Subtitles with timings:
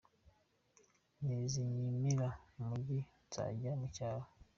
[1.23, 4.25] Nizinyimira mu mujyi nzajya mu cyaro.